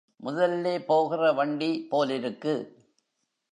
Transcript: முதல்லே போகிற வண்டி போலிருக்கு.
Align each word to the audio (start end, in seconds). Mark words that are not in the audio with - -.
முதல்லே 0.23 0.85
போகிற 0.85 1.31
வண்டி 1.31 1.87
போலிருக்கு. 1.89 2.75